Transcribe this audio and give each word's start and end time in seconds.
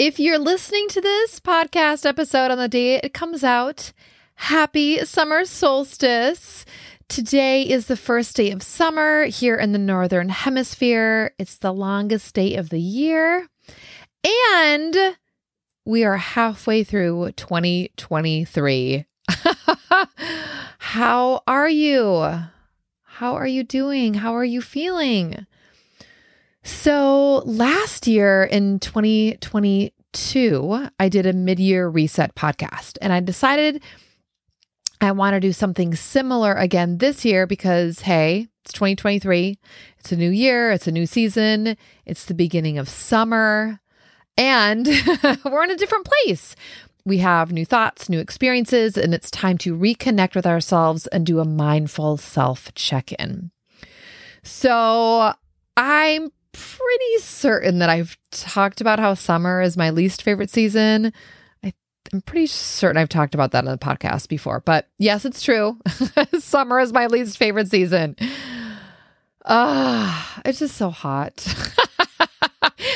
If 0.00 0.18
you're 0.18 0.38
listening 0.38 0.88
to 0.88 1.02
this 1.02 1.40
podcast 1.40 2.06
episode 2.06 2.50
on 2.50 2.56
the 2.56 2.68
day 2.68 2.94
it 2.94 3.12
comes 3.12 3.44
out, 3.44 3.92
happy 4.34 5.04
summer 5.04 5.44
solstice. 5.44 6.64
Today 7.08 7.64
is 7.64 7.86
the 7.86 7.98
first 7.98 8.34
day 8.34 8.50
of 8.50 8.62
summer 8.62 9.24
here 9.24 9.56
in 9.56 9.72
the 9.72 9.78
Northern 9.78 10.30
Hemisphere. 10.30 11.34
It's 11.38 11.58
the 11.58 11.74
longest 11.74 12.34
day 12.34 12.54
of 12.54 12.70
the 12.70 12.80
year. 12.80 13.46
And 14.24 15.18
we 15.84 16.02
are 16.04 16.16
halfway 16.16 16.82
through 16.82 17.32
2023. 17.32 19.04
How 20.78 21.42
are 21.46 21.68
you? 21.68 22.38
How 23.02 23.34
are 23.34 23.46
you 23.46 23.64
doing? 23.64 24.14
How 24.14 24.34
are 24.34 24.46
you 24.46 24.62
feeling? 24.62 25.46
So 26.62 27.42
last 27.46 28.06
year 28.06 28.44
in 28.44 28.80
2022, 28.80 30.88
I 30.98 31.08
did 31.08 31.26
a 31.26 31.32
mid 31.32 31.58
year 31.58 31.88
reset 31.88 32.34
podcast 32.34 32.98
and 33.00 33.12
I 33.12 33.20
decided 33.20 33.82
I 35.00 35.12
want 35.12 35.34
to 35.34 35.40
do 35.40 35.52
something 35.52 35.94
similar 35.94 36.54
again 36.54 36.98
this 36.98 37.24
year 37.24 37.46
because, 37.46 38.00
hey, 38.00 38.48
it's 38.62 38.72
2023. 38.74 39.58
It's 39.98 40.12
a 40.12 40.16
new 40.16 40.30
year, 40.30 40.72
it's 40.72 40.86
a 40.86 40.92
new 40.92 41.06
season, 41.06 41.76
it's 42.04 42.26
the 42.26 42.34
beginning 42.34 42.76
of 42.76 42.88
summer, 42.88 43.80
and 44.36 44.86
we're 45.44 45.64
in 45.64 45.70
a 45.70 45.76
different 45.76 46.06
place. 46.06 46.54
We 47.06 47.18
have 47.18 47.50
new 47.50 47.64
thoughts, 47.64 48.10
new 48.10 48.18
experiences, 48.18 48.98
and 48.98 49.14
it's 49.14 49.30
time 49.30 49.56
to 49.58 49.74
reconnect 49.74 50.34
with 50.34 50.46
ourselves 50.46 51.06
and 51.06 51.24
do 51.24 51.40
a 51.40 51.46
mindful 51.46 52.18
self 52.18 52.72
check 52.74 53.12
in. 53.12 53.50
So, 54.42 55.32
I'm 55.78 56.30
pretty 56.52 57.18
certain 57.18 57.78
that 57.78 57.90
I've 57.90 58.16
talked 58.30 58.80
about 58.80 58.98
how 58.98 59.14
summer 59.14 59.60
is 59.60 59.76
my 59.76 59.90
least 59.90 60.22
favorite 60.22 60.50
season. 60.50 61.12
I, 61.64 61.72
I'm 62.12 62.22
pretty 62.22 62.46
certain 62.46 62.96
I've 62.96 63.08
talked 63.08 63.34
about 63.34 63.52
that 63.52 63.66
on 63.66 63.70
the 63.70 63.78
podcast 63.78 64.28
before, 64.28 64.60
but 64.60 64.88
yes, 64.98 65.24
it's 65.24 65.42
true. 65.42 65.78
summer 66.38 66.80
is 66.80 66.92
my 66.92 67.06
least 67.06 67.38
favorite 67.38 67.68
season. 67.68 68.16
Ah, 69.44 70.40
it's 70.44 70.58
just 70.58 70.76
so 70.76 70.90
hot. 70.90 71.36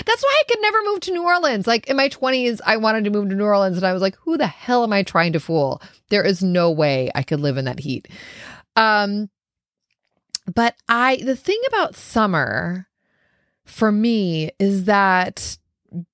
That's 0.07 0.23
why 0.23 0.41
I 0.41 0.43
could 0.49 0.61
never 0.61 0.79
move 0.85 1.01
to 1.01 1.13
New 1.13 1.25
Orleans. 1.25 1.67
Like 1.67 1.87
in 1.89 1.97
my 1.97 2.09
20s, 2.09 2.61
I 2.65 2.77
wanted 2.77 3.05
to 3.05 3.11
move 3.11 3.29
to 3.31 3.35
New 3.35 3.45
Orleans 3.45 3.77
and 3.77 3.87
I 3.87 3.93
was 3.93 4.03
like, 4.03 4.17
who 4.17 4.37
the 4.37 4.47
hell 4.47 4.83
am 4.83 4.93
I 4.93 5.03
trying 5.03 5.33
to 5.35 5.41
fool? 5.41 5.83
There 6.11 6.25
is 6.25 6.43
no 6.43 6.71
way 6.71 7.11
I 7.15 7.23
could 7.23 7.41
live 7.41 7.57
in 7.57 7.65
that 7.67 7.81
heat. 7.81 8.09
Um 8.77 9.31
but 10.53 10.75
I 10.89 11.17
the 11.17 11.37
thing 11.37 11.61
about 11.69 11.97
summer 11.97 12.87
for 13.65 13.91
me 13.91 14.51
is 14.59 14.85
that 14.85 15.59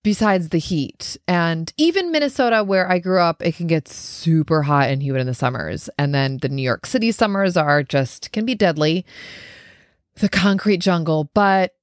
besides 0.03 0.51
the 0.51 0.59
heat 0.59 1.17
and 1.27 1.73
even 1.77 2.13
Minnesota 2.13 2.63
where 2.63 2.91
I 2.91 2.99
grew 2.99 3.21
up 3.21 3.43
it 3.43 3.57
can 3.57 3.67
get 3.67 3.89
super 3.89 4.63
hot 4.63 4.91
and 4.91 5.03
humid 5.03 5.23
in 5.23 5.27
the 5.27 5.35
summers. 5.35 5.89
And 5.99 6.15
then 6.15 6.39
the 6.39 6.49
New 6.49 6.63
York 6.63 6.87
City 6.87 7.13
summers 7.13 7.57
are 7.57 7.83
just 7.83 8.33
can 8.33 8.45
be 8.45 8.55
deadly. 8.55 9.05
The 10.17 10.29
concrete 10.29 10.79
jungle. 10.79 11.31
But 11.33 11.75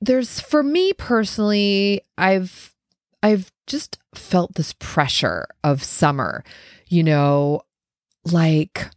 there's 0.00 0.40
for 0.40 0.62
me 0.62 0.92
personally 0.92 2.02
I've 2.16 2.74
I've 3.22 3.52
just 3.66 3.98
felt 4.14 4.54
this 4.54 4.74
pressure 4.78 5.46
of 5.62 5.82
summer 5.82 6.44
you 6.88 7.02
know 7.04 7.62
like 8.24 8.88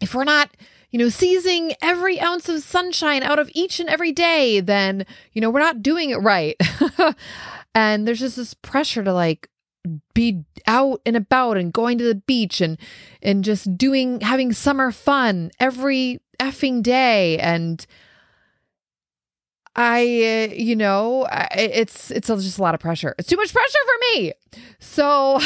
if 0.00 0.14
we're 0.14 0.24
not 0.24 0.50
you 0.96 1.04
know, 1.04 1.10
seizing 1.10 1.74
every 1.82 2.18
ounce 2.18 2.48
of 2.48 2.62
sunshine 2.62 3.22
out 3.22 3.38
of 3.38 3.50
each 3.52 3.80
and 3.80 3.88
every 3.90 4.12
day, 4.12 4.60
then, 4.60 5.04
you 5.34 5.42
know, 5.42 5.50
we're 5.50 5.60
not 5.60 5.82
doing 5.82 6.08
it 6.08 6.16
right. 6.16 6.56
and 7.74 8.08
there's 8.08 8.20
just 8.20 8.36
this 8.36 8.54
pressure 8.54 9.04
to 9.04 9.12
like 9.12 9.50
be 10.14 10.42
out 10.66 11.02
and 11.04 11.14
about 11.14 11.58
and 11.58 11.74
going 11.74 11.98
to 11.98 12.04
the 12.04 12.14
beach 12.14 12.62
and 12.62 12.78
and 13.20 13.44
just 13.44 13.76
doing 13.76 14.22
having 14.22 14.54
summer 14.54 14.90
fun 14.90 15.50
every 15.60 16.18
effing 16.40 16.82
day 16.82 17.36
and 17.40 17.86
I, 19.78 20.48
uh, 20.50 20.54
you 20.54 20.74
know, 20.74 21.28
it's 21.54 22.10
it's 22.10 22.28
just 22.28 22.58
a 22.58 22.62
lot 22.62 22.74
of 22.74 22.80
pressure. 22.80 23.14
It's 23.18 23.28
too 23.28 23.36
much 23.36 23.52
pressure 23.52 23.78
for 23.84 23.98
me. 24.00 24.32
So 24.80 25.38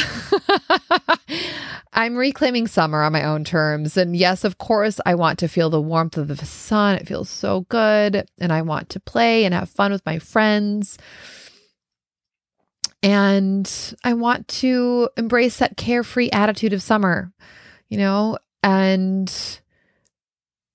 I'm 1.93 2.15
reclaiming 2.15 2.67
summer 2.67 3.03
on 3.03 3.11
my 3.11 3.25
own 3.25 3.43
terms. 3.43 3.97
And 3.97 4.15
yes, 4.15 4.45
of 4.45 4.57
course, 4.57 5.01
I 5.05 5.15
want 5.15 5.37
to 5.39 5.49
feel 5.49 5.69
the 5.69 5.81
warmth 5.81 6.17
of 6.17 6.29
the 6.29 6.45
sun. 6.45 6.95
It 6.95 7.09
feels 7.09 7.29
so 7.29 7.61
good, 7.67 8.25
and 8.39 8.53
I 8.53 8.61
want 8.61 8.87
to 8.89 9.01
play 9.01 9.43
and 9.43 9.53
have 9.53 9.69
fun 9.69 9.91
with 9.91 10.05
my 10.05 10.17
friends. 10.17 10.97
And 13.03 13.69
I 14.05 14.13
want 14.13 14.47
to 14.47 15.09
embrace 15.17 15.57
that 15.57 15.75
carefree 15.75 16.29
attitude 16.29 16.71
of 16.71 16.81
summer, 16.81 17.33
you 17.89 17.97
know, 17.97 18.37
and 18.63 19.59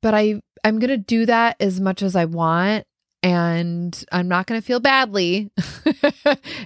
but 0.02 0.12
I 0.12 0.42
I'm 0.62 0.78
going 0.78 0.90
to 0.90 0.98
do 0.98 1.24
that 1.24 1.56
as 1.58 1.80
much 1.80 2.02
as 2.02 2.16
I 2.16 2.26
want 2.26 2.86
and 3.26 4.04
I'm 4.12 4.28
not 4.28 4.46
going 4.46 4.60
to 4.60 4.64
feel 4.64 4.78
badly 4.78 5.50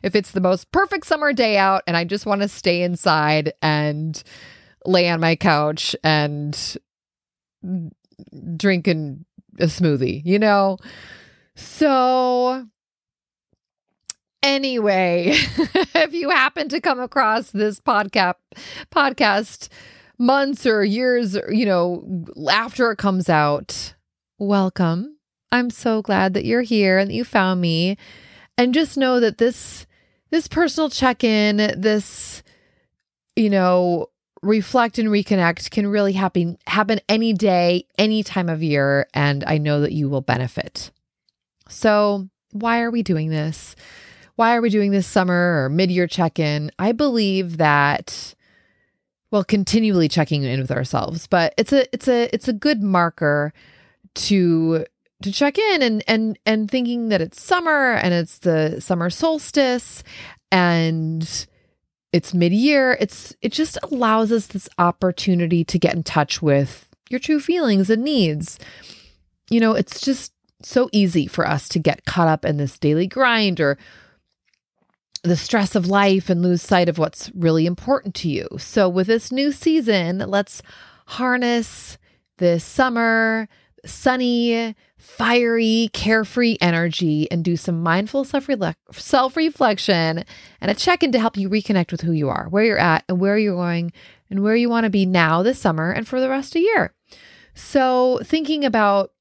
if 0.03 0.15
it's 0.15 0.33
the 0.33 0.43
most 0.43 0.71
perfect 0.73 1.07
summer 1.07 1.33
day 1.33 1.57
out 1.57 1.83
and 1.87 1.97
I 1.97 2.05
just 2.05 2.27
want 2.27 2.43
to 2.43 2.49
stay 2.49 2.83
inside 2.83 3.55
and 3.63 4.23
lay 4.85 5.09
on 5.09 5.21
my 5.21 5.37
couch 5.37 5.97
and 6.05 6.53
drink 7.65 7.95
drinking 8.59 9.25
a 9.59 9.65
smoothie, 9.65 10.21
you 10.27 10.39
know? 10.39 10.77
So 11.57 12.67
anyway, 14.43 15.29
if 15.33 16.13
you 16.13 16.29
happen 16.29 16.69
to 16.69 16.81
come 16.83 17.01
across 17.01 17.53
this 17.53 17.81
podcast 17.81 18.35
podcast 18.91 19.69
months 20.19 20.67
or 20.67 20.85
years, 20.85 21.39
you 21.51 21.65
know, 21.65 22.27
after 22.51 22.91
it 22.91 22.99
comes 22.99 23.31
out, 23.31 23.95
welcome 24.39 25.17
I'm 25.53 25.71
so 25.71 26.03
glad 26.03 26.35
that 26.35 26.45
you're 26.45 26.63
here 26.63 26.99
and 26.99 27.11
that 27.11 27.15
you 27.15 27.25
found 27.25 27.61
me. 27.61 27.97
And 28.57 28.75
just 28.75 28.97
know 28.97 29.21
that 29.21 29.39
this 29.39 29.87
this 30.31 30.47
personal 30.47 30.91
check-in, 30.91 31.57
this 31.57 32.43
you 33.37 33.51
know, 33.51 34.09
reflect 34.43 34.99
and 34.99 35.09
reconnect 35.09 35.71
can 35.71 35.87
really 35.87 36.13
happen 36.13 36.59
happen 36.67 37.01
any 37.09 37.33
day, 37.33 37.87
any 37.99 38.23
time 38.23 38.49
of 38.49 38.63
year 38.63 39.07
and 39.15 39.45
I 39.47 39.59
know 39.59 39.81
that 39.81 39.93
you 39.93 40.09
will 40.09 40.21
benefit. 40.21 40.91
So, 41.69 42.29
why 42.53 42.81
are 42.81 42.91
we 42.91 43.03
doing 43.03 43.31
this? 43.31 43.77
Why 44.37 44.57
are 44.57 44.61
we 44.61 44.71
doing 44.71 44.91
this 44.91 45.07
summer 45.07 45.65
or 45.65 45.69
mid-year 45.69 46.07
check-in? 46.07 46.71
I 46.79 46.93
believe 46.93 47.59
that 47.59 48.35
well, 49.31 49.45
continually 49.45 50.09
checking 50.09 50.43
in 50.43 50.61
with 50.61 50.73
ourselves, 50.73 51.27
but 51.27 51.55
it's 51.57 51.73
a 51.73 51.93
it's 51.95 52.09
a 52.09 52.35
it's 52.35 52.49
a 52.49 52.53
good 52.53 52.83
marker 52.83 53.53
to 54.15 54.85
to 55.23 55.33
check 55.33 55.59
in 55.59 55.83
and 55.83 56.03
and 56.07 56.39
and 56.47 56.71
thinking 56.71 57.09
that 57.11 57.21
it's 57.21 57.43
summer 57.43 57.93
and 57.93 58.15
it's 58.15 58.39
the 58.39 58.81
summer 58.81 59.11
solstice 59.11 60.03
and 60.51 61.47
it's 62.13 62.35
mid-year 62.35 62.97
it's 63.01 63.35
it 63.41 63.53
just 63.53 63.79
allows 63.85 64.33
us 64.33 64.49
this 64.49 64.69
opportunity 64.79 65.65
to 65.65 65.79
get 65.79 65.95
in 65.95 66.03
touch 66.03 66.43
with 66.43 66.89
your 67.09 67.21
true 67.21 67.41
feelings 67.41 67.91
and 67.91 68.03
needs. 68.03 68.59
You 69.51 69.61
know 69.61 69.75
it's 69.75 70.01
just 70.01 70.33
so 70.63 70.89
easy 70.93 71.27
for 71.27 71.47
us 71.47 71.69
to 71.71 71.79
get 71.79 72.05
caught 72.05 72.29
up 72.29 72.45
in 72.45 72.57
this 72.57 72.79
daily 72.79 73.07
grind 73.07 73.61
or 73.61 73.79
the 75.23 75.37
stress 75.37 75.75
of 75.75 75.87
life 75.87 76.31
and 76.31 76.43
lose 76.43 76.63
sight 76.63 76.89
of 76.89 76.99
what's 76.99 77.31
really 77.35 77.67
important 77.67 78.15
to 78.15 78.29
you. 78.29 78.49
So 78.59 78.89
with 78.89 79.07
this 79.07 79.31
new 79.31 79.53
season 79.53 80.19
let's 80.19 80.63
harness 81.07 81.99
this 82.39 82.65
summer 82.65 83.49
sunny 83.85 84.75
fiery, 84.97 85.89
carefree 85.93 86.57
energy 86.61 87.31
and 87.31 87.45
do 87.45 87.57
some 87.57 87.83
mindful 87.83 88.25
self 88.25 89.37
reflection 89.37 90.25
and 90.61 90.71
a 90.71 90.75
check 90.75 91.03
in 91.03 91.13
to 91.13 91.19
help 91.19 91.37
you 91.37 91.49
reconnect 91.49 91.91
with 91.91 92.03
who 92.03 92.13
you 92.13 92.29
are, 92.29 92.49
where 92.51 92.65
you're 92.65 92.79
at, 92.79 93.05
and 93.09 93.19
where 93.19 93.39
you're 93.39 93.57
going, 93.57 93.93
and 94.29 94.43
where 94.43 94.57
you 94.57 94.69
want 94.69 94.85
to 94.85 94.91
be 94.91 95.07
now 95.07 95.43
this 95.43 95.59
summer 95.59 95.91
and 95.91 96.07
for 96.07 96.21
the 96.21 96.29
rest 96.29 96.51
of 96.51 96.55
the 96.55 96.61
year. 96.61 96.95
So, 97.55 98.21
thinking 98.23 98.65
about 98.65 99.13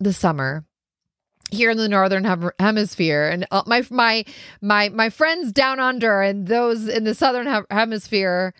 the 0.00 0.12
summer, 0.12 0.64
here 1.50 1.70
in 1.70 1.76
the 1.76 1.88
northern 1.88 2.24
hem- 2.24 2.50
hemisphere 2.58 3.28
and 3.28 3.46
uh, 3.50 3.62
my 3.66 3.84
my 3.90 4.24
my 4.60 4.88
my 4.88 5.08
friends 5.08 5.52
down 5.52 5.78
under 5.78 6.20
and 6.20 6.48
those 6.48 6.88
in 6.88 7.04
the 7.04 7.14
southern 7.14 7.46
he- 7.46 7.74
hemisphere 7.74 8.52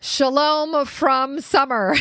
shalom 0.00 0.86
from 0.86 1.40
summer 1.40 1.94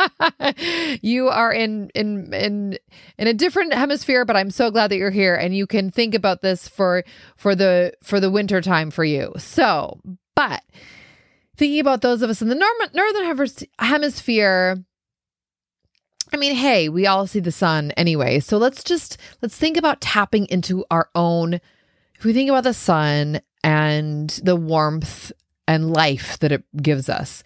you 1.02 1.28
are 1.28 1.52
in 1.52 1.90
in 1.94 2.32
in 2.32 2.78
in 3.18 3.26
a 3.26 3.34
different 3.34 3.74
hemisphere 3.74 4.24
but 4.24 4.36
i'm 4.36 4.50
so 4.50 4.70
glad 4.70 4.90
that 4.90 4.96
you're 4.96 5.10
here 5.10 5.34
and 5.34 5.54
you 5.54 5.66
can 5.66 5.90
think 5.90 6.14
about 6.14 6.40
this 6.40 6.66
for 6.66 7.04
for 7.36 7.54
the 7.54 7.92
for 8.02 8.18
the 8.18 8.30
winter 8.30 8.60
time 8.60 8.90
for 8.90 9.04
you 9.04 9.32
so 9.36 10.00
but 10.34 10.62
thinking 11.56 11.80
about 11.80 12.00
those 12.00 12.22
of 12.22 12.30
us 12.30 12.40
in 12.40 12.48
the 12.48 12.54
norm- 12.54 12.90
northern 12.94 13.66
hemisphere 13.78 14.82
I 16.34 16.38
mean, 16.38 16.54
hey, 16.54 16.88
we 16.88 17.06
all 17.06 17.26
see 17.26 17.40
the 17.40 17.52
sun 17.52 17.90
anyway. 17.90 18.40
So 18.40 18.56
let's 18.56 18.82
just 18.82 19.18
let's 19.42 19.58
think 19.58 19.76
about 19.76 20.00
tapping 20.00 20.46
into 20.46 20.82
our 20.90 21.10
own 21.14 21.60
if 22.14 22.24
we 22.24 22.32
think 22.32 22.48
about 22.48 22.64
the 22.64 22.72
sun 22.72 23.42
and 23.62 24.30
the 24.42 24.56
warmth 24.56 25.32
and 25.66 25.92
life 25.92 26.38
that 26.40 26.52
it 26.52 26.64
gives 26.76 27.08
us. 27.08 27.42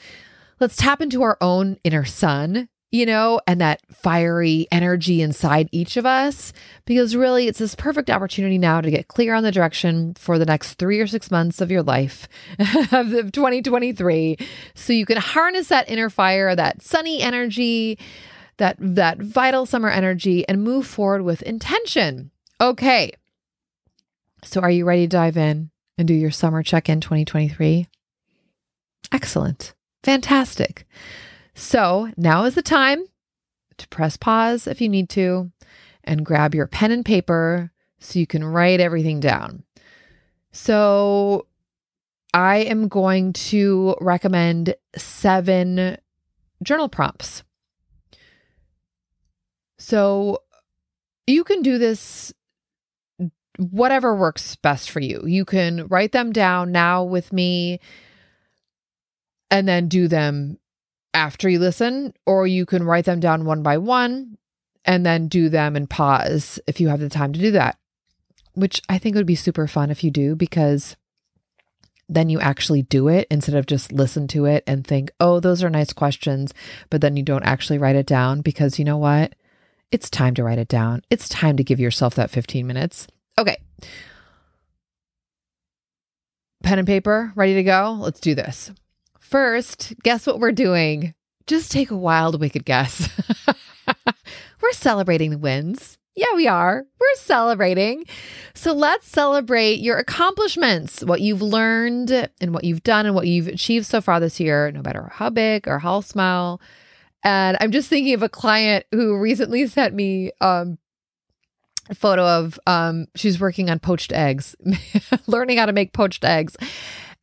Let's 0.60 0.76
tap 0.76 1.00
into 1.00 1.22
our 1.22 1.36
own 1.40 1.78
inner 1.84 2.04
sun, 2.04 2.68
you 2.90 3.04
know, 3.04 3.40
and 3.46 3.60
that 3.60 3.82
fiery 3.92 4.66
energy 4.72 5.20
inside 5.20 5.68
each 5.70 5.96
of 5.96 6.06
us 6.06 6.52
because 6.86 7.14
really 7.14 7.46
it's 7.46 7.58
this 7.58 7.74
perfect 7.74 8.08
opportunity 8.08 8.56
now 8.56 8.80
to 8.80 8.90
get 8.90 9.08
clear 9.08 9.34
on 9.34 9.42
the 9.42 9.52
direction 9.52 10.14
for 10.14 10.38
the 10.38 10.46
next 10.46 10.74
3 10.74 10.98
or 11.00 11.06
6 11.06 11.30
months 11.30 11.60
of 11.60 11.70
your 11.70 11.82
life 11.82 12.28
of 12.92 13.32
2023 13.32 14.38
so 14.74 14.92
you 14.92 15.04
can 15.04 15.18
harness 15.18 15.68
that 15.68 15.90
inner 15.90 16.08
fire, 16.08 16.56
that 16.56 16.82
sunny 16.82 17.20
energy 17.20 17.98
that 18.58 18.76
that 18.80 19.18
vital 19.18 19.66
summer 19.66 19.90
energy 19.90 20.48
and 20.48 20.64
move 20.64 20.86
forward 20.86 21.22
with 21.22 21.42
intention. 21.42 22.30
Okay. 22.60 23.12
So 24.44 24.60
are 24.60 24.70
you 24.70 24.84
ready 24.84 25.02
to 25.02 25.08
dive 25.08 25.36
in 25.36 25.70
and 25.98 26.08
do 26.08 26.14
your 26.14 26.30
summer 26.30 26.62
check-in 26.62 27.00
2023? 27.00 27.86
Excellent. 29.12 29.74
Fantastic. 30.02 30.86
So, 31.54 32.10
now 32.16 32.44
is 32.44 32.54
the 32.54 32.62
time 32.62 33.04
to 33.78 33.88
press 33.88 34.16
pause 34.16 34.66
if 34.66 34.80
you 34.80 34.88
need 34.88 35.08
to 35.10 35.50
and 36.04 36.24
grab 36.24 36.54
your 36.54 36.66
pen 36.66 36.92
and 36.92 37.04
paper 37.04 37.72
so 37.98 38.18
you 38.18 38.26
can 38.26 38.44
write 38.44 38.80
everything 38.80 39.20
down. 39.20 39.64
So, 40.52 41.46
I 42.34 42.58
am 42.58 42.88
going 42.88 43.32
to 43.32 43.96
recommend 44.00 44.74
seven 44.96 45.96
journal 46.62 46.88
prompts 46.88 47.42
so 49.78 50.38
you 51.26 51.44
can 51.44 51.62
do 51.62 51.78
this 51.78 52.32
whatever 53.58 54.14
works 54.14 54.56
best 54.56 54.90
for 54.90 55.00
you. 55.00 55.22
You 55.26 55.44
can 55.44 55.86
write 55.86 56.12
them 56.12 56.32
down 56.32 56.72
now 56.72 57.04
with 57.04 57.32
me 57.32 57.80
and 59.50 59.66
then 59.66 59.88
do 59.88 60.08
them 60.08 60.58
after 61.14 61.48
you 61.48 61.58
listen, 61.58 62.12
or 62.26 62.46
you 62.46 62.66
can 62.66 62.82
write 62.82 63.06
them 63.06 63.20
down 63.20 63.44
one 63.44 63.62
by 63.62 63.78
one 63.78 64.36
and 64.84 65.04
then 65.04 65.28
do 65.28 65.48
them 65.48 65.76
and 65.76 65.90
pause 65.90 66.60
if 66.66 66.80
you 66.80 66.88
have 66.88 67.00
the 67.00 67.08
time 67.08 67.32
to 67.32 67.40
do 67.40 67.50
that, 67.52 67.78
which 68.54 68.82
I 68.88 68.98
think 68.98 69.16
would 69.16 69.26
be 69.26 69.34
super 69.34 69.66
fun 69.66 69.90
if 69.90 70.04
you 70.04 70.10
do 70.10 70.36
because 70.36 70.96
then 72.08 72.28
you 72.28 72.38
actually 72.40 72.82
do 72.82 73.08
it 73.08 73.26
instead 73.30 73.56
of 73.56 73.66
just 73.66 73.90
listen 73.90 74.28
to 74.28 74.44
it 74.44 74.62
and 74.66 74.86
think, 74.86 75.10
oh, 75.18 75.40
those 75.40 75.64
are 75.64 75.70
nice 75.70 75.92
questions, 75.92 76.54
but 76.88 77.00
then 77.00 77.16
you 77.16 77.22
don't 77.22 77.42
actually 77.42 77.78
write 77.78 77.96
it 77.96 78.06
down 78.06 78.42
because 78.42 78.78
you 78.78 78.84
know 78.84 78.96
what? 78.96 79.34
It's 79.90 80.10
time 80.10 80.34
to 80.34 80.44
write 80.44 80.58
it 80.58 80.68
down. 80.68 81.02
It's 81.10 81.28
time 81.28 81.56
to 81.56 81.64
give 81.64 81.80
yourself 81.80 82.14
that 82.14 82.30
15 82.30 82.66
minutes. 82.66 83.08
Okay. 83.38 83.56
Pen 86.62 86.78
and 86.78 86.86
paper, 86.86 87.32
ready 87.34 87.54
to 87.54 87.62
go? 87.62 87.96
Let's 88.00 88.20
do 88.20 88.34
this. 88.34 88.70
First, 89.26 89.92
guess 90.04 90.24
what 90.24 90.38
we're 90.38 90.52
doing? 90.52 91.12
Just 91.48 91.72
take 91.72 91.90
a 91.90 91.96
wild, 91.96 92.40
wicked 92.40 92.64
guess. 92.64 93.08
we're 94.62 94.72
celebrating 94.72 95.32
the 95.32 95.38
wins. 95.38 95.98
Yeah, 96.14 96.32
we 96.36 96.46
are. 96.46 96.84
We're 97.00 97.16
celebrating. 97.16 98.04
So 98.54 98.72
let's 98.72 99.08
celebrate 99.08 99.80
your 99.80 99.96
accomplishments, 99.96 101.02
what 101.02 101.22
you've 101.22 101.42
learned 101.42 102.12
and 102.40 102.54
what 102.54 102.62
you've 102.62 102.84
done 102.84 103.04
and 103.04 103.16
what 103.16 103.26
you've 103.26 103.48
achieved 103.48 103.86
so 103.86 104.00
far 104.00 104.20
this 104.20 104.38
year, 104.38 104.70
no 104.70 104.80
matter 104.80 105.10
how 105.12 105.30
big 105.30 105.66
or 105.66 105.80
how 105.80 106.02
small. 106.02 106.60
And 107.24 107.56
I'm 107.60 107.72
just 107.72 107.88
thinking 107.88 108.14
of 108.14 108.22
a 108.22 108.28
client 108.28 108.86
who 108.92 109.18
recently 109.18 109.66
sent 109.66 109.92
me 109.92 110.30
um, 110.40 110.78
a 111.90 111.96
photo 111.96 112.24
of 112.24 112.60
um, 112.68 113.06
she's 113.16 113.40
working 113.40 113.70
on 113.70 113.80
poached 113.80 114.12
eggs, 114.12 114.54
learning 115.26 115.58
how 115.58 115.66
to 115.66 115.72
make 115.72 115.92
poached 115.92 116.24
eggs. 116.24 116.56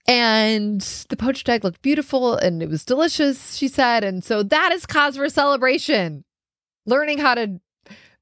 And 0.08 0.82
the 1.10 1.16
poached 1.16 1.48
egg 1.48 1.64
looked 1.64 1.82
beautiful 1.82 2.36
and 2.36 2.62
it 2.62 2.70
was 2.70 2.84
delicious, 2.84 3.56
she 3.56 3.68
said. 3.68 4.04
And 4.04 4.24
so 4.24 4.44
that 4.44 4.72
is 4.74 4.86
cause 4.86 5.16
for 5.16 5.30
celebration. 5.30 6.26
Learning 6.86 7.18
how 7.18 7.36
to 7.36 7.62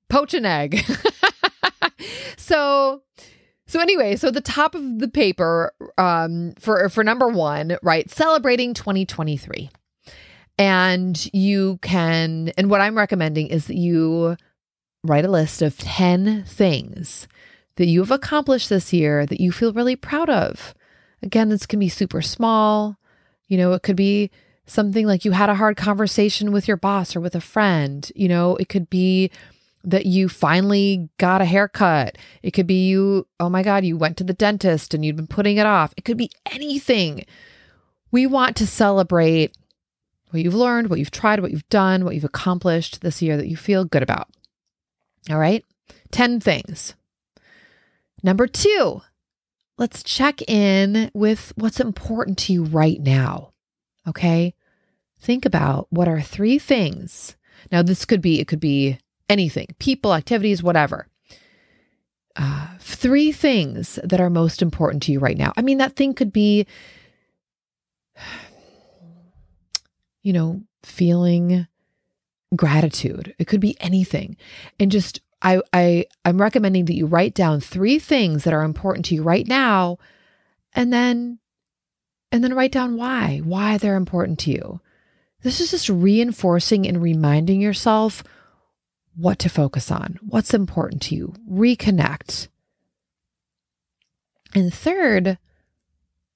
poach 0.09 0.33
an 0.33 0.45
egg. 0.45 0.83
so 2.37 3.01
so 3.65 3.79
anyway, 3.79 4.17
so 4.17 4.31
the 4.31 4.41
top 4.41 4.75
of 4.75 4.99
the 4.99 5.07
paper 5.07 5.71
um, 5.97 6.53
for 6.59 6.89
for 6.89 7.03
number 7.03 7.29
one, 7.29 7.77
right? 7.81 8.11
Celebrating 8.11 8.73
2023. 8.73 9.69
And 10.57 11.33
you 11.33 11.79
can, 11.81 12.51
and 12.57 12.69
what 12.69 12.81
I'm 12.81 12.97
recommending 12.97 13.47
is 13.47 13.67
that 13.67 13.77
you 13.77 14.35
write 15.03 15.25
a 15.25 15.31
list 15.31 15.61
of 15.61 15.77
10 15.77 16.43
things 16.45 17.27
that 17.77 17.87
you 17.87 18.01
have 18.01 18.11
accomplished 18.11 18.69
this 18.69 18.93
year 18.93 19.25
that 19.25 19.39
you 19.39 19.51
feel 19.51 19.73
really 19.73 19.95
proud 19.95 20.29
of. 20.29 20.75
Again, 21.23 21.49
this 21.49 21.65
can 21.65 21.79
be 21.79 21.89
super 21.89 22.21
small. 22.21 22.97
You 23.47 23.57
know, 23.57 23.73
it 23.73 23.83
could 23.83 23.95
be 23.95 24.31
something 24.65 25.05
like 25.05 25.25
you 25.25 25.31
had 25.31 25.49
a 25.49 25.55
hard 25.55 25.77
conversation 25.77 26.51
with 26.51 26.67
your 26.67 26.77
boss 26.77 27.15
or 27.15 27.19
with 27.19 27.35
a 27.35 27.41
friend. 27.41 28.09
You 28.15 28.27
know, 28.27 28.55
it 28.55 28.69
could 28.69 28.89
be 28.89 29.31
that 29.83 30.05
you 30.05 30.29
finally 30.29 31.09
got 31.17 31.41
a 31.41 31.45
haircut. 31.45 32.17
It 32.43 32.51
could 32.51 32.67
be 32.67 32.87
you, 32.87 33.27
oh 33.39 33.49
my 33.49 33.63
God, 33.63 33.83
you 33.83 33.97
went 33.97 34.17
to 34.17 34.23
the 34.23 34.33
dentist 34.33 34.93
and 34.93 35.03
you'd 35.03 35.15
been 35.15 35.27
putting 35.27 35.57
it 35.57 35.65
off. 35.65 35.93
It 35.97 36.05
could 36.05 36.17
be 36.17 36.31
anything. 36.51 37.25
We 38.11 38.27
want 38.27 38.55
to 38.57 38.67
celebrate 38.67 39.55
what 40.29 40.43
you've 40.43 40.53
learned, 40.53 40.89
what 40.89 40.99
you've 40.99 41.11
tried, 41.11 41.39
what 41.39 41.51
you've 41.51 41.67
done, 41.69 42.05
what 42.05 42.15
you've 42.15 42.23
accomplished 42.23 43.01
this 43.01 43.21
year 43.21 43.37
that 43.37 43.47
you 43.47 43.57
feel 43.57 43.85
good 43.85 44.03
about. 44.03 44.29
All 45.29 45.39
right. 45.39 45.65
10 46.11 46.39
things. 46.39 46.95
Number 48.23 48.47
two, 48.47 49.01
let's 49.81 50.03
check 50.03 50.43
in 50.43 51.09
with 51.11 51.51
what's 51.55 51.79
important 51.79 52.37
to 52.37 52.53
you 52.53 52.63
right 52.65 53.01
now. 53.01 53.51
Okay. 54.07 54.53
Think 55.19 55.43
about 55.43 55.87
what 55.89 56.07
are 56.07 56.21
three 56.21 56.59
things. 56.59 57.35
Now, 57.71 57.81
this 57.81 58.05
could 58.05 58.21
be, 58.21 58.39
it 58.39 58.47
could 58.47 58.59
be 58.59 58.99
anything, 59.27 59.65
people, 59.79 60.13
activities, 60.13 60.61
whatever. 60.61 61.07
Uh, 62.35 62.67
three 62.79 63.31
things 63.31 63.97
that 64.03 64.21
are 64.21 64.29
most 64.29 64.61
important 64.61 65.01
to 65.03 65.11
you 65.11 65.19
right 65.19 65.37
now. 65.37 65.51
I 65.57 65.63
mean, 65.63 65.79
that 65.79 65.95
thing 65.95 66.13
could 66.13 66.31
be 66.31 66.67
you 70.21 70.31
know, 70.31 70.61
feeling 70.83 71.65
gratitude. 72.55 73.33
It 73.39 73.47
could 73.47 73.61
be 73.61 73.75
anything. 73.79 74.37
And 74.79 74.91
just 74.91 75.21
I 75.41 75.61
I 75.73 76.05
I'm 76.23 76.41
recommending 76.41 76.85
that 76.85 76.95
you 76.95 77.05
write 77.05 77.33
down 77.33 77.59
3 77.59 77.99
things 77.99 78.43
that 78.43 78.53
are 78.53 78.63
important 78.63 79.05
to 79.05 79.15
you 79.15 79.23
right 79.23 79.47
now 79.47 79.97
and 80.73 80.91
then 80.93 81.39
and 82.31 82.43
then 82.43 82.53
write 82.53 82.71
down 82.71 82.95
why, 82.95 83.41
why 83.43 83.77
they're 83.77 83.95
important 83.95 84.39
to 84.39 84.51
you. 84.51 84.79
This 85.43 85.59
is 85.59 85.71
just 85.71 85.89
reinforcing 85.89 86.87
and 86.87 87.01
reminding 87.01 87.59
yourself 87.61 88.23
what 89.15 89.39
to 89.39 89.49
focus 89.49 89.91
on, 89.91 90.17
what's 90.21 90.53
important 90.53 91.01
to 91.03 91.15
you. 91.15 91.33
Reconnect. 91.49 92.47
And 94.53 94.73
third, 94.73 95.25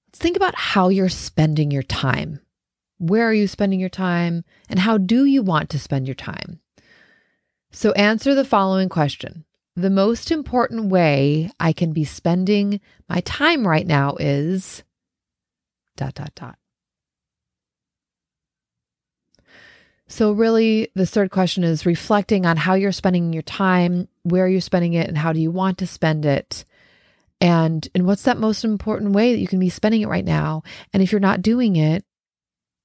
let's 0.08 0.20
think 0.20 0.36
about 0.36 0.56
how 0.56 0.90
you're 0.90 1.08
spending 1.08 1.72
your 1.72 1.84
time. 1.84 2.42
Where 2.98 3.28
are 3.30 3.34
you 3.34 3.48
spending 3.48 3.80
your 3.80 3.90
time? 3.90 4.44
And 4.70 4.80
how 4.80 4.98
do 4.98 5.26
you 5.26 5.44
want 5.44 5.70
to 5.70 5.80
spend 5.80 6.08
your 6.08 6.16
time? 6.16 6.60
So 7.76 7.92
answer 7.92 8.34
the 8.34 8.46
following 8.46 8.88
question. 8.88 9.44
The 9.76 9.90
most 9.90 10.32
important 10.32 10.86
way 10.86 11.52
I 11.60 11.74
can 11.74 11.92
be 11.92 12.06
spending 12.06 12.80
my 13.10 13.20
time 13.20 13.68
right 13.68 13.86
now 13.86 14.16
is 14.18 14.82
dot, 15.98 16.14
dot, 16.14 16.32
dot. 16.36 16.58
So, 20.08 20.32
really, 20.32 20.90
the 20.96 21.06
third 21.06 21.32
question 21.32 21.66
is 21.66 21.86
reflecting 21.86 22.46
on 22.46 22.56
how 22.56 22.76
you're 22.76 22.94
spending 22.94 23.34
your 23.34 23.42
time, 23.42 24.08
where 24.24 24.48
you're 24.48 24.62
spending 24.62 24.94
it, 24.94 25.10
and 25.10 25.18
how 25.18 25.34
do 25.34 25.42
you 25.42 25.52
want 25.52 25.80
to 25.80 25.88
spend 25.88 26.26
it? 26.26 26.64
And, 27.42 27.86
and 27.94 28.06
what's 28.06 28.24
that 28.24 28.38
most 28.38 28.64
important 28.64 29.12
way 29.12 29.34
that 29.34 29.42
you 29.42 29.48
can 29.48 29.60
be 29.60 29.70
spending 29.70 30.02
it 30.02 30.08
right 30.08 30.24
now? 30.24 30.64
And 30.94 31.04
if 31.04 31.12
you're 31.12 31.20
not 31.20 31.42
doing 31.42 31.76
it, 31.76 32.06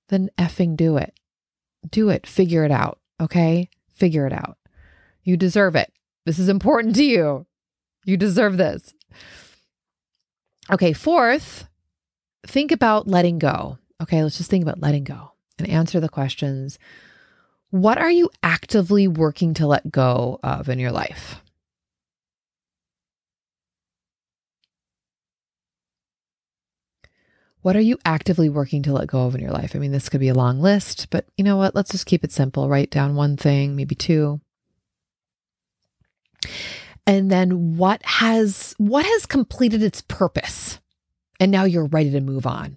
then 0.09 0.31
effing 0.37 0.77
do 0.77 0.97
it. 0.97 1.15
Do 1.89 2.09
it. 2.09 2.27
Figure 2.27 2.65
it 2.65 2.73
out. 2.73 2.99
Okay. 3.21 3.71
Figure 3.95 4.27
it 4.27 4.33
out. 4.33 4.57
You 5.23 5.37
deserve 5.37 5.77
it. 5.77 5.93
This 6.27 6.39
is 6.39 6.49
important 6.49 6.97
to 6.97 7.05
you. 7.05 7.47
You 8.05 8.17
deserve 8.17 8.57
this. 8.57 8.95
Okay, 10.71 10.93
fourth, 10.93 11.69
think 12.47 12.71
about 12.73 13.09
letting 13.09 13.39
go. 13.39 13.79
Okay, 14.03 14.23
let's 14.23 14.39
just 14.39 14.51
think 14.51 14.63
about 14.63 14.81
letting 14.81 15.05
go 15.05 15.33
and 15.59 15.69
answer 15.69 16.01
the 16.01 16.09
questions. 16.09 16.79
What 17.71 17.99
are 17.99 18.11
you 18.11 18.31
actively 18.43 19.07
working 19.07 19.55
to 19.55 19.67
let 19.67 19.91
go 19.91 20.41
of 20.43 20.69
in 20.69 20.79
your 20.79 20.93
life? 20.93 21.43
What 27.63 27.77
are 27.77 27.81
you 27.81 27.99
actively 28.07 28.49
working 28.49 28.83
to 28.85 28.93
let 28.93 29.09
go 29.09 29.27
of 29.27 29.35
in 29.35 29.43
your 29.43 29.51
life? 29.51 29.77
I 29.77 29.79
mean, 29.79 29.93
this 29.93 30.09
could 30.09 30.21
be 30.21 30.29
a 30.29 30.35
long 30.35 30.61
list, 30.61 31.09
but 31.11 31.27
you 31.37 31.45
know 31.45 31.59
what? 31.59 31.75
Let's 31.75 31.91
just 31.91 32.07
keep 32.07 32.25
it 32.25 32.33
simple. 32.33 32.69
Write 32.69 32.91
down 32.91 33.17
one 33.17 33.37
thing, 33.37 33.77
maybe 33.77 33.95
two. 33.95 34.41
And 37.07 37.31
then 37.31 37.77
what 37.77 38.05
has 38.05 38.75
what 38.79 39.05
has 39.05 39.27
completed 39.27 39.83
its 39.83 40.03
purpose? 40.03 40.81
And 41.39 41.51
now 41.51 41.65
you're 41.65 41.87
ready 41.87 42.11
to 42.13 42.21
move 42.21 42.47
on. 42.47 42.77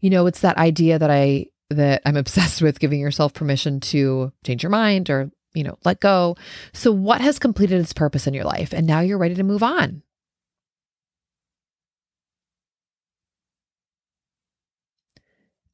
You 0.00 0.10
know, 0.10 0.26
it's 0.26 0.40
that 0.40 0.58
idea 0.58 0.98
that 0.98 1.10
I 1.10 1.46
that 1.70 2.02
I'm 2.04 2.16
obsessed 2.18 2.62
with 2.62 2.80
giving 2.80 3.00
yourself 3.00 3.32
permission 3.34 3.80
to 3.80 4.32
change 4.44 4.62
your 4.62 4.70
mind 4.70 5.08
or, 5.10 5.30
you 5.54 5.64
know, 5.64 5.78
let 5.84 6.00
go. 6.00 6.36
So 6.72 6.92
what 6.92 7.20
has 7.20 7.38
completed 7.38 7.80
its 7.80 7.92
purpose 7.92 8.26
in 8.26 8.34
your 8.34 8.44
life 8.44 8.72
and 8.72 8.86
now 8.86 9.00
you're 9.00 9.18
ready 9.18 9.34
to 9.36 9.42
move 9.42 9.62
on? 9.62 10.02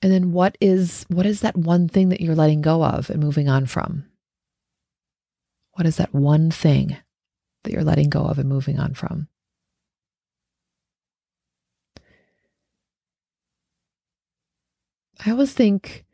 And 0.03 0.11
then 0.11 0.33
what 0.33 0.57
is 0.61 1.05
what 1.09 1.27
is 1.27 1.41
that 1.41 1.57
one 1.57 1.89
thing 1.89 2.09
that 2.09 2.21
you're 2.21 2.35
letting 2.35 2.63
go 2.63 2.83
of 2.85 3.11
and 3.11 3.21
moving 3.21 3.49
on 3.49 3.67
from? 3.67 4.07
What 5.73 5.87
is 5.87 5.97
that 5.97 6.15
one 6.15 6.51
thing 6.51 6.97
that 7.63 7.73
you're 7.73 7.85
letting 7.85 8.11
go 8.11 8.23
of 8.23 8.39
and 8.39 8.49
moving 8.49 8.79
on 8.79 8.95
from? 8.95 9.29
I 15.25 15.31
always 15.31 15.53
think, 15.53 16.05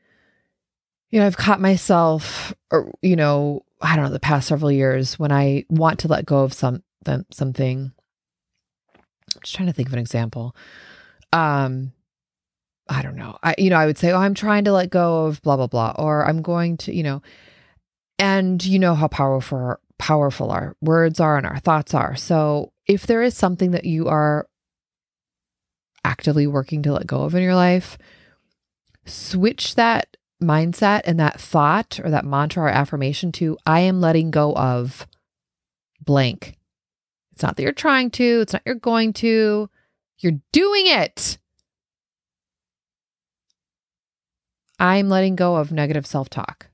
you 1.11 1.21
know, 1.21 1.27
I've 1.27 1.37
caught 1.37 1.61
myself, 1.61 2.53
or 2.71 2.93
you 3.03 3.17
know, 3.17 3.65
I 3.81 3.95
don't 3.95 4.07
know, 4.07 4.11
the 4.11 4.19
past 4.19 4.49
several 4.49 4.73
years 4.73 5.19
when 5.19 5.31
I 5.31 5.65
want 5.69 6.01
to 6.01 6.09
let 6.09 6.27
go 6.27 6.41
of 6.41 6.53
some 6.53 6.83
something. 7.31 7.93
I'm 8.97 9.41
just 9.43 9.55
trying 9.55 9.69
to 9.69 9.73
think 9.73 9.89
of 9.89 9.93
an 9.93 10.01
example. 10.01 10.57
Um, 11.33 11.93
I 12.89 13.03
don't 13.03 13.17
know. 13.17 13.39
I, 13.43 13.55
you 13.59 13.71
know, 13.71 13.77
I 13.77 13.87
would 13.87 13.99
say, 13.99 14.13
oh, 14.13 14.19
I'm 14.19 14.35
trying 14.35 14.65
to 14.65 14.73
let 14.73 14.91
go 14.91 15.27
of 15.27 15.43
blah, 15.43 15.57
blah, 15.57 15.67
blah, 15.67 15.95
or 15.99 16.25
I'm 16.25 16.43
going 16.43 16.77
to, 16.79 16.95
you 16.95 17.03
know, 17.03 17.23
and 18.19 18.65
you 18.65 18.79
know 18.79 18.95
how 18.95 19.09
powerful, 19.09 19.77
powerful 19.99 20.51
our 20.51 20.77
words 20.81 21.21
are 21.21 21.37
and 21.37 21.47
our 21.47 21.59
thoughts 21.59 21.95
are. 21.95 22.17
So 22.17 22.73
if 22.87 23.07
there 23.07 23.23
is 23.23 23.37
something 23.37 23.73
that 23.73 23.85
you 23.85 24.09
are 24.09 24.47
actively 26.05 26.47
working 26.47 26.83
to 26.83 26.93
let 26.93 27.07
go 27.07 27.23
of 27.23 27.35
in 27.35 27.43
your 27.43 27.55
life, 27.55 27.99
switch 29.05 29.75
that 29.75 30.17
mindset 30.43 31.03
and 31.05 31.19
that 31.19 31.41
thought 31.41 31.99
or 32.03 32.11
that 32.11 32.25
mantra 32.25 32.65
or 32.65 32.69
affirmation 32.69 33.33
to, 33.33 33.57
I 33.67 33.81
am 33.81 34.01
letting 34.01 34.31
go 34.31 34.55
of 34.55 35.07
blank. 36.01 36.57
It's 37.33 37.43
not 37.43 37.57
that 37.57 37.63
you're 37.63 37.73
trying 37.73 38.11
to, 38.13 38.41
it's 38.43 38.53
not 38.53 38.63
you're 38.65 38.75
going 38.75 39.13
to, 39.15 39.69
you're 40.19 40.41
doing 40.53 40.87
it. 40.87 41.39
I'm 44.79 45.09
letting 45.09 45.37
go 45.37 45.57
of 45.57 45.73
negative 45.73 46.07
self 46.07 46.29
talk. 46.29 46.69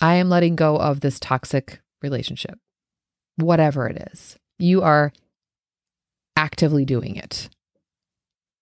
I 0.00 0.14
am 0.14 0.28
letting 0.28 0.56
go 0.56 0.76
of 0.76 1.00
this 1.00 1.20
toxic 1.20 1.80
relationship, 2.02 2.58
whatever 3.36 3.86
it 3.86 4.08
is. 4.12 4.38
You 4.58 4.82
are 4.82 5.12
actively 6.36 6.84
doing 6.84 7.16
it. 7.16 7.50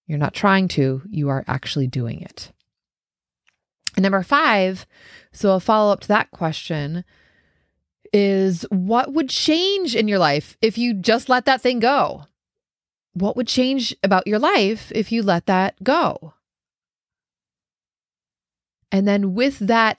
You're 0.07 0.19
not 0.19 0.35
trying 0.35 0.69
to, 0.69 1.03
you 1.09 1.29
are 1.29 1.45
actually 1.47 1.87
doing 1.87 2.23
it. 2.23 2.51
And 3.97 4.03
number 4.03 4.23
five, 4.23 4.87
so 5.33 5.55
a 5.55 5.61
follow 5.61 5.93
up 5.93 6.01
to 6.01 6.09
that 6.09 6.31
question 6.31 7.05
is 8.13 8.65
what 8.71 9.13
would 9.13 9.29
change 9.29 9.95
in 9.95 10.09
your 10.09 10.19
life 10.19 10.57
if 10.63 10.79
you 10.79 10.95
just 10.95 11.29
let 11.29 11.45
that 11.45 11.61
thing 11.61 11.79
go? 11.79 12.25
What 13.13 13.37
would 13.37 13.49
change 13.49 13.95
about 14.03 14.27
your 14.27 14.39
life 14.39 14.91
if 14.95 15.13
you 15.13 15.23
let 15.23 15.47
that 15.47 15.83
go? 15.83 16.35
And 18.91 19.07
then 19.07 19.35
with 19.35 19.59
that 19.59 19.99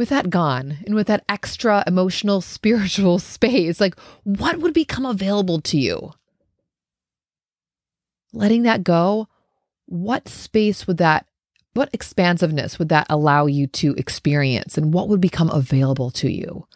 with 0.00 0.08
that 0.08 0.30
gone 0.30 0.78
and 0.86 0.94
with 0.94 1.08
that 1.08 1.22
extra 1.28 1.84
emotional 1.86 2.40
spiritual 2.56 3.18
space, 3.18 3.78
like 3.80 3.94
what 4.24 4.56
would 4.56 4.72
become 4.72 5.04
available 5.04 5.60
to 5.60 5.78
you? 5.78 6.14
Letting 8.32 8.62
that 8.62 8.82
go, 8.82 9.28
what 9.84 10.26
space 10.26 10.86
would 10.86 10.96
that 10.96 11.26
what 11.74 11.90
expansiveness 11.92 12.78
would 12.78 12.88
that 12.88 13.06
allow 13.10 13.44
you 13.46 13.66
to 13.66 13.94
experience 13.94 14.76
and 14.78 14.92
what 14.92 15.08
would 15.08 15.20
become 15.20 15.50
available 15.50 16.10
to 16.10 16.32
you 16.32 16.66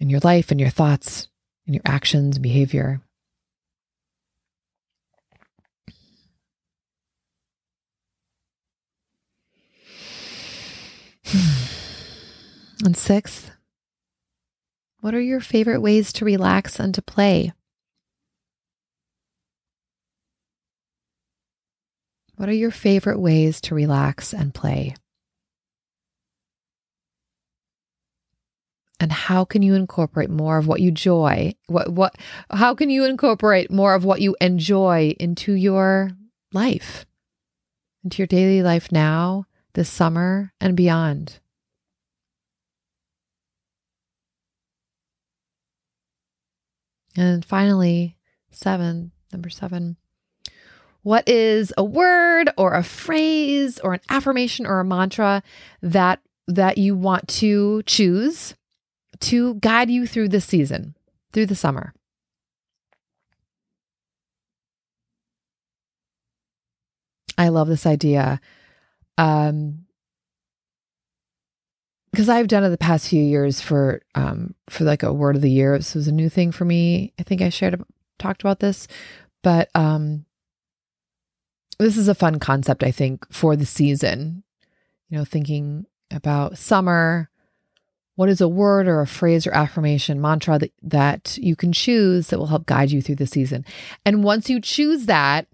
in 0.00 0.10
your 0.10 0.20
life 0.20 0.50
and 0.50 0.60
your 0.60 0.68
thoughts 0.68 1.28
and 1.64 1.76
your 1.76 1.82
actions 1.86 2.38
behavior? 2.40 3.00
And 12.90 12.96
sixth, 12.96 13.52
what 14.98 15.14
are 15.14 15.20
your 15.20 15.38
favorite 15.38 15.80
ways 15.80 16.12
to 16.14 16.24
relax 16.24 16.80
and 16.80 16.92
to 16.92 17.00
play? 17.00 17.52
What 22.34 22.48
are 22.48 22.52
your 22.52 22.72
favorite 22.72 23.20
ways 23.20 23.60
to 23.60 23.76
relax 23.76 24.34
and 24.34 24.52
play? 24.52 24.96
And 28.98 29.12
how 29.12 29.44
can 29.44 29.62
you 29.62 29.74
incorporate 29.74 30.28
more 30.28 30.58
of 30.58 30.66
what 30.66 30.80
you 30.80 30.90
joy? 30.90 31.54
What 31.68 31.90
what 31.90 32.16
how 32.50 32.74
can 32.74 32.90
you 32.90 33.04
incorporate 33.04 33.70
more 33.70 33.94
of 33.94 34.04
what 34.04 34.20
you 34.20 34.34
enjoy 34.40 35.14
into 35.20 35.52
your 35.52 36.10
life? 36.52 37.06
Into 38.02 38.18
your 38.18 38.26
daily 38.26 38.64
life 38.64 38.90
now 38.90 39.44
this 39.74 39.88
summer 39.88 40.52
and 40.60 40.76
beyond. 40.76 41.38
And 47.20 47.44
finally, 47.44 48.16
seven, 48.50 49.12
number 49.30 49.50
seven. 49.50 49.98
What 51.02 51.28
is 51.28 51.70
a 51.76 51.84
word 51.84 52.48
or 52.56 52.72
a 52.72 52.82
phrase 52.82 53.78
or 53.78 53.92
an 53.92 54.00
affirmation 54.08 54.64
or 54.64 54.80
a 54.80 54.86
mantra 54.86 55.42
that 55.82 56.20
that 56.48 56.78
you 56.78 56.96
want 56.96 57.28
to 57.28 57.82
choose 57.82 58.54
to 59.20 59.56
guide 59.56 59.90
you 59.90 60.06
through 60.06 60.30
the 60.30 60.40
season, 60.40 60.96
through 61.30 61.44
the 61.44 61.54
summer? 61.54 61.92
I 67.36 67.48
love 67.48 67.68
this 67.68 67.84
idea 67.84 68.40
um, 69.18 69.84
because 72.12 72.28
I've 72.28 72.48
done 72.48 72.64
it 72.64 72.70
the 72.70 72.78
past 72.78 73.08
few 73.08 73.22
years 73.22 73.60
for 73.60 74.02
um 74.14 74.54
for 74.68 74.84
like 74.84 75.02
a 75.02 75.12
word 75.12 75.36
of 75.36 75.42
the 75.42 75.50
year. 75.50 75.76
This 75.76 75.94
was 75.94 76.08
a 76.08 76.12
new 76.12 76.28
thing 76.28 76.52
for 76.52 76.64
me. 76.64 77.12
I 77.18 77.22
think 77.22 77.42
I 77.42 77.48
shared 77.48 77.82
talked 78.18 78.42
about 78.42 78.60
this, 78.60 78.88
but 79.42 79.70
um 79.74 80.24
this 81.78 81.96
is 81.96 82.08
a 82.08 82.14
fun 82.14 82.38
concept 82.38 82.82
I 82.82 82.90
think 82.90 83.30
for 83.32 83.56
the 83.56 83.66
season. 83.66 84.42
You 85.08 85.18
know, 85.18 85.24
thinking 85.24 85.86
about 86.12 86.58
summer, 86.58 87.30
what 88.16 88.28
is 88.28 88.40
a 88.40 88.48
word 88.48 88.86
or 88.86 89.00
a 89.00 89.06
phrase 89.06 89.46
or 89.46 89.52
affirmation 89.52 90.20
mantra 90.20 90.58
that 90.58 90.72
that 90.82 91.38
you 91.38 91.56
can 91.56 91.72
choose 91.72 92.28
that 92.28 92.38
will 92.38 92.46
help 92.46 92.66
guide 92.66 92.90
you 92.90 93.00
through 93.00 93.16
the 93.16 93.26
season. 93.26 93.64
And 94.04 94.22
once 94.22 94.50
you 94.50 94.60
choose 94.60 95.06
that, 95.06 95.46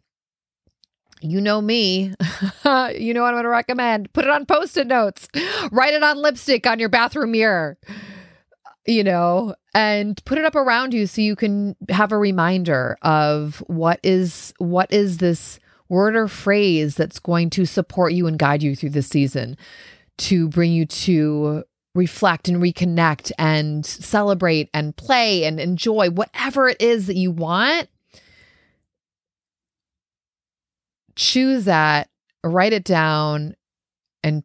you 1.31 1.41
know 1.41 1.61
me. 1.61 2.15
you 2.65 3.15
know 3.15 3.23
what 3.23 3.29
I'm 3.29 3.35
going 3.35 3.43
to 3.45 3.49
recommend. 3.49 4.13
Put 4.13 4.25
it 4.25 4.31
on 4.31 4.47
post 4.47 4.77
it 4.77 4.87
notes, 4.87 5.29
write 5.71 5.95
it 5.95 6.03
on 6.03 6.19
lipstick 6.19 6.67
on 6.67 6.79
your 6.79 6.89
bathroom 6.89 7.33
mirror, 7.33 7.79
you 8.87 9.05
know, 9.05 9.55
and 9.75 10.23
put 10.25 10.39
it 10.39 10.45
up 10.45 10.55
around 10.55 10.95
you 10.95 11.07
so 11.07 11.21
you 11.21 11.37
can 11.37 11.77
have 11.89 12.13
a 12.13 12.19
reminder 12.19 12.97
of 13.03 13.63
what 13.67 14.01
is 14.03 14.55
what 14.59 14.93
is 14.93 15.19
this 15.19 15.59
word 15.89 16.17
or 16.17 16.29
phrase 16.29 16.97
that's 16.97 17.19
going 17.19 17.51
to 17.51 17.65
support 17.65 18.13
you 18.13 18.27
and 18.27 18.39
guide 18.39 18.63
you 18.63 18.75
through 18.75 18.91
this 18.91 19.07
season 19.07 19.57
to 20.19 20.49
bring 20.49 20.73
you 20.73 20.87
to 20.87 21.63
reflect 21.95 22.49
and 22.49 22.63
reconnect 22.63 23.33
and 23.39 23.87
celebrate 23.87 24.69
and 24.75 24.97
play 24.97 25.45
and 25.45 25.59
enjoy 25.59 26.11
whatever 26.11 26.69
it 26.69 26.81
is 26.81 27.07
that 27.07 27.17
you 27.17 27.31
want 27.31 27.89
choose 31.17 31.65
that, 31.65 32.09
write 32.45 32.73
it 32.73 32.85
down, 32.85 33.57
and 34.23 34.45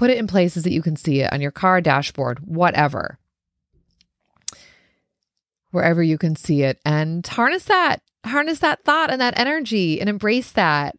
Put 0.00 0.08
it 0.08 0.16
in 0.16 0.26
places 0.26 0.62
that 0.62 0.72
you 0.72 0.80
can 0.80 0.96
see 0.96 1.20
it 1.20 1.30
on 1.30 1.42
your 1.42 1.50
car 1.50 1.82
dashboard, 1.82 2.38
whatever. 2.46 3.18
Wherever 5.72 6.02
you 6.02 6.16
can 6.16 6.36
see 6.36 6.62
it 6.62 6.80
and 6.86 7.26
harness 7.26 7.64
that, 7.64 8.00
harness 8.24 8.60
that 8.60 8.82
thought 8.82 9.10
and 9.10 9.20
that 9.20 9.38
energy 9.38 10.00
and 10.00 10.08
embrace 10.08 10.52
that. 10.52 10.96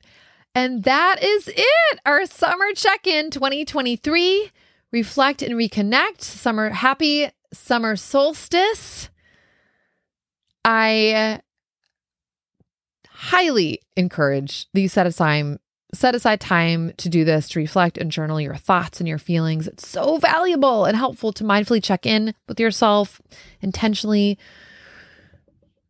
And 0.54 0.84
that 0.84 1.24
is 1.24 1.48
it. 1.48 2.00
Our 2.06 2.28
summer 2.28 2.74
check 2.76 3.08
in 3.08 3.32
2023. 3.32 4.52
Reflect 4.92 5.42
and 5.42 5.56
reconnect. 5.56 6.22
Summer, 6.22 6.70
happy 6.70 7.32
summer 7.52 7.96
solstice. 7.96 9.10
I 10.64 11.42
highly 13.22 13.80
encourage 13.96 14.66
that 14.74 14.82
you 14.82 14.88
set 14.90 15.06
aside 15.06 15.60
set 15.94 16.16
aside 16.16 16.42
time 16.42 16.92
to 16.98 17.08
do 17.08 17.24
this 17.24 17.50
to 17.50 17.60
reflect 17.60 17.98
and 18.00 18.12
journal 18.12 18.42
your 18.42 18.56
thoughts 18.56 19.00
and 19.00 19.08
your 19.08 19.20
feelings. 19.20 19.68
It's 19.68 19.88
so 19.88 20.18
valuable 20.18 20.86
and 20.86 20.98
helpful 20.98 21.32
to 21.34 21.44
mindfully 21.44 21.84
check 21.84 22.06
in 22.08 22.34
with 22.48 22.60
yourself 22.60 23.22
intentionally. 23.62 24.38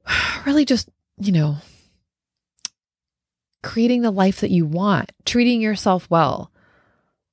Really 0.46 0.66
just, 0.66 0.90
you 1.20 1.32
know, 1.32 1.58
creating 3.62 4.02
the 4.02 4.10
life 4.10 4.42
that 4.42 4.50
you 4.50 4.66
want, 4.66 5.12
treating 5.24 5.62
yourself 5.62 6.10
well, 6.10 6.52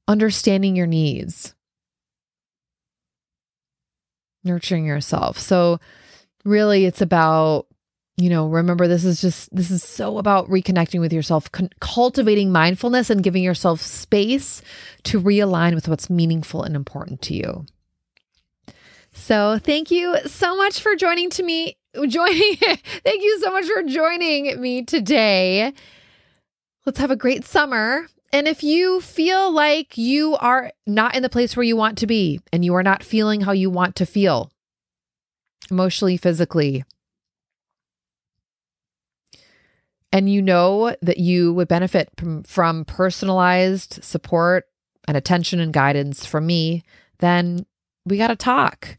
understanding 0.06 0.76
your 0.76 0.86
needs, 0.86 1.54
nurturing 4.44 4.84
yourself. 4.84 5.38
So, 5.38 5.80
really, 6.44 6.84
it's 6.84 7.00
about 7.00 7.66
you 8.18 8.28
know, 8.28 8.48
remember 8.48 8.88
this 8.88 9.04
is 9.04 9.20
just, 9.20 9.54
this 9.54 9.70
is 9.70 9.82
so 9.82 10.18
about 10.18 10.48
reconnecting 10.48 11.00
with 11.00 11.12
yourself, 11.12 11.50
con- 11.52 11.70
cultivating 11.80 12.50
mindfulness 12.50 13.10
and 13.10 13.22
giving 13.22 13.44
yourself 13.44 13.80
space 13.80 14.60
to 15.04 15.20
realign 15.20 15.74
with 15.74 15.88
what's 15.88 16.10
meaningful 16.10 16.64
and 16.64 16.74
important 16.74 17.22
to 17.22 17.34
you. 17.34 17.64
So, 19.12 19.58
thank 19.58 19.90
you 19.90 20.18
so 20.26 20.56
much 20.56 20.80
for 20.80 20.94
joining 20.96 21.30
to 21.30 21.42
me 21.42 21.76
joining 22.06 22.56
thank 22.56 23.22
you 23.22 23.40
so 23.40 23.50
much 23.50 23.66
for 23.66 23.82
joining 23.82 24.60
me 24.60 24.82
today. 24.82 25.72
Let's 26.84 26.98
have 26.98 27.10
a 27.10 27.16
great 27.16 27.44
summer. 27.44 28.06
And 28.32 28.46
if 28.46 28.62
you 28.62 29.00
feel 29.00 29.50
like 29.50 29.96
you 29.96 30.36
are 30.36 30.72
not 30.86 31.14
in 31.14 31.22
the 31.22 31.30
place 31.30 31.56
where 31.56 31.64
you 31.64 31.76
want 31.76 31.98
to 31.98 32.06
be 32.06 32.40
and 32.52 32.64
you 32.64 32.74
are 32.74 32.82
not 32.82 33.02
feeling 33.02 33.40
how 33.40 33.52
you 33.52 33.70
want 33.70 33.96
to 33.96 34.06
feel 34.06 34.50
emotionally, 35.70 36.18
physically, 36.18 36.84
and 40.12 40.30
you 40.30 40.40
know 40.42 40.94
that 41.02 41.18
you 41.18 41.52
would 41.52 41.68
benefit 41.68 42.08
from, 42.16 42.42
from 42.44 42.84
personalized 42.84 44.02
support 44.02 44.66
and 45.06 45.16
attention 45.16 45.60
and 45.60 45.72
guidance 45.72 46.26
from 46.26 46.46
me, 46.46 46.82
then 47.18 47.66
we 48.06 48.16
got 48.16 48.28
to 48.28 48.36
talk. 48.36 48.96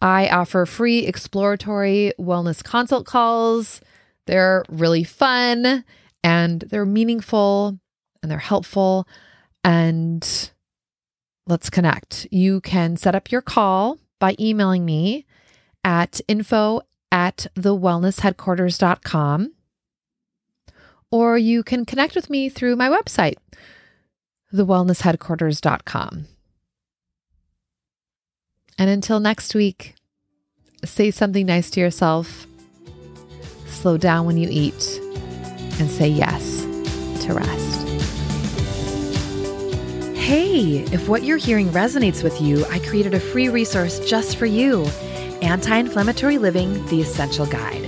I 0.00 0.28
offer 0.28 0.64
free 0.66 1.06
exploratory 1.06 2.12
wellness 2.18 2.62
consult 2.62 3.06
calls. 3.06 3.80
They're 4.26 4.64
really 4.68 5.04
fun 5.04 5.84
and 6.22 6.60
they're 6.62 6.86
meaningful 6.86 7.78
and 8.22 8.30
they're 8.30 8.38
helpful. 8.38 9.08
And 9.64 10.50
let's 11.46 11.70
connect. 11.70 12.28
You 12.30 12.60
can 12.60 12.96
set 12.96 13.14
up 13.14 13.32
your 13.32 13.42
call 13.42 13.98
by 14.20 14.34
emailing 14.38 14.84
me 14.84 15.26
at 15.84 16.20
info 16.28 16.82
at 17.10 17.46
thewellnessheadquarters.com 17.56 19.52
or 21.10 21.38
you 21.38 21.62
can 21.62 21.84
connect 21.84 22.14
with 22.14 22.28
me 22.30 22.48
through 22.48 22.76
my 22.76 22.88
website, 22.88 23.36
thewellnessheadquarters.com. 24.52 26.26
And 28.78 28.90
until 28.90 29.18
next 29.18 29.54
week, 29.54 29.94
say 30.84 31.10
something 31.10 31.46
nice 31.46 31.70
to 31.70 31.80
yourself, 31.80 32.46
slow 33.66 33.96
down 33.96 34.26
when 34.26 34.36
you 34.36 34.48
eat, 34.50 35.00
and 35.80 35.90
say 35.90 36.08
yes 36.08 36.62
to 37.24 37.34
rest. 37.34 37.88
Hey, 40.16 40.80
if 40.92 41.08
what 41.08 41.22
you're 41.22 41.38
hearing 41.38 41.68
resonates 41.68 42.22
with 42.22 42.40
you, 42.40 42.64
I 42.66 42.80
created 42.80 43.14
a 43.14 43.20
free 43.20 43.48
resource 43.48 43.98
just 44.00 44.36
for 44.36 44.46
you 44.46 44.84
Anti 45.40 45.74
Inflammatory 45.74 46.36
Living 46.36 46.84
The 46.86 47.00
Essential 47.00 47.46
Guide. 47.46 47.87